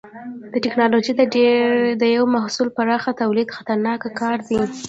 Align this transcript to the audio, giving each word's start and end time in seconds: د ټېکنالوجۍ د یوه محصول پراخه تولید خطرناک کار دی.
د 0.51 0.53
ټېکنالوجۍ 0.63 1.13
د 2.01 2.03
یوه 2.15 2.27
محصول 2.35 2.67
پراخه 2.77 3.11
تولید 3.21 3.53
خطرناک 3.57 4.01
کار 4.19 4.37
دی. 4.47 4.59